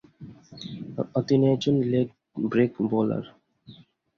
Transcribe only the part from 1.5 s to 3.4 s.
একজন leg break bowler.